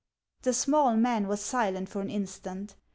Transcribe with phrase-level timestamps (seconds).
[0.41, 2.75] The small man was silent for an instant.